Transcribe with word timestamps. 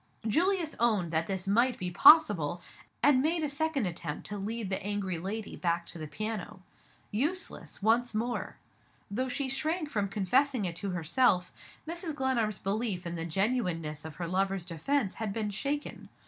Julius 0.25 0.75
owned 0.79 1.11
that 1.11 1.27
this 1.27 1.47
might 1.47 1.77
be 1.77 1.91
possible, 1.91 2.59
and 3.03 3.21
made 3.21 3.43
a 3.43 3.47
second 3.49 3.85
attempt 3.85 4.25
to 4.25 4.37
lead 4.39 4.71
the 4.71 4.81
angry 4.81 5.19
lady 5.19 5.55
back 5.55 5.85
to 5.85 5.99
the 5.99 6.07
piano. 6.07 6.63
Useless, 7.11 7.83
once 7.83 8.15
more! 8.15 8.55
Though 9.11 9.29
she 9.29 9.47
shrank 9.47 9.91
from 9.91 10.07
confessing 10.09 10.65
it 10.65 10.75
to 10.77 10.89
herself, 10.89 11.53
Mrs. 11.87 12.15
Glenarm's 12.15 12.57
belief 12.57 13.05
in 13.05 13.13
the 13.13 13.25
genuineness 13.25 14.03
of 14.03 14.15
her 14.15 14.27
lover's 14.27 14.65
defense 14.65 15.13
had 15.21 15.31
been 15.31 15.51
shaken. 15.51 16.09